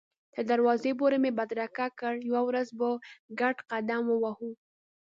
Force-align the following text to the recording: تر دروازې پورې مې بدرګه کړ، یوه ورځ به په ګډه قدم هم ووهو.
تر 0.33 0.43
دروازې 0.51 0.91
پورې 0.99 1.17
مې 1.23 1.31
بدرګه 1.39 1.85
کړ، 1.99 2.13
یوه 2.29 2.41
ورځ 2.49 2.67
به 2.79 2.87
په 3.27 3.31
ګډه 3.39 3.61
قدم 3.71 4.01
هم 4.05 4.05
ووهو. 4.09 4.51